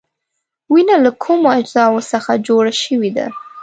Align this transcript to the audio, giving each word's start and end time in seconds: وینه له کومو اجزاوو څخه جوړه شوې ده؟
وینه 0.73 0.95
له 1.03 1.11
کومو 1.23 1.47
اجزاوو 1.59 2.07
څخه 2.11 2.31
جوړه 2.47 2.73
شوې 2.83 3.11
ده؟ 3.17 3.27